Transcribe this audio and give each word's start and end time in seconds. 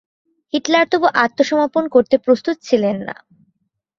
Hitler 0.53 0.85
তবু 0.91 1.07
আত্মসমর্পণ 1.15 1.83
করতে 1.87 2.15
প্রস্তুত 2.17 2.55
ছিলেন 2.59 2.97
না। 3.07 3.15